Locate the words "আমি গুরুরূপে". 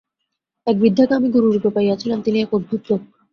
1.13-1.69